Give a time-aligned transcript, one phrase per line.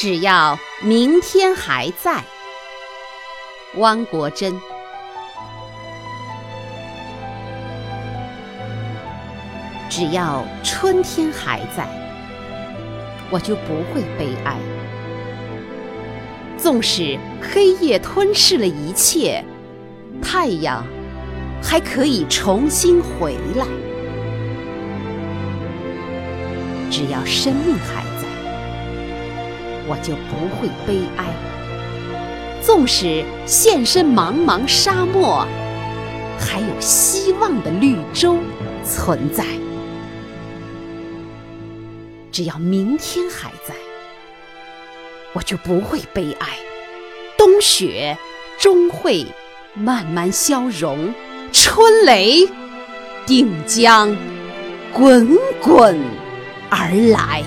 [0.00, 2.24] 只要明天还在，
[3.74, 4.58] 汪国真。
[9.90, 11.86] 只要春天还在，
[13.28, 14.56] 我就不会悲哀。
[16.56, 19.44] 纵使黑夜吞噬了一切，
[20.22, 20.82] 太阳
[21.62, 23.66] 还可以重新回来。
[26.90, 28.09] 只要生命还。
[29.88, 31.24] 我就不会悲哀，
[32.62, 35.46] 纵使现身茫茫沙漠，
[36.38, 38.38] 还有希望的绿洲
[38.84, 39.44] 存在。
[42.30, 43.74] 只要明天还在，
[45.32, 46.46] 我就不会悲哀。
[47.36, 48.16] 冬雪
[48.58, 49.26] 终会
[49.74, 51.12] 慢慢消融，
[51.52, 52.48] 春雷
[53.26, 54.16] 定将
[54.92, 55.98] 滚滚
[56.68, 57.42] 而来。